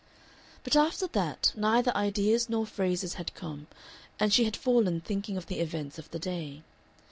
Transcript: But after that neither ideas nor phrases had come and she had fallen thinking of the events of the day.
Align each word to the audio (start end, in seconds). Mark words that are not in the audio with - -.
But 0.63 0.75
after 0.75 1.05
that 1.05 1.53
neither 1.55 1.95
ideas 1.95 2.49
nor 2.49 2.65
phrases 2.65 3.13
had 3.13 3.35
come 3.35 3.67
and 4.19 4.33
she 4.33 4.45
had 4.45 4.57
fallen 4.57 4.99
thinking 4.99 5.37
of 5.37 5.45
the 5.45 5.59
events 5.59 5.99
of 5.99 6.09
the 6.09 6.17
day. 6.17 6.63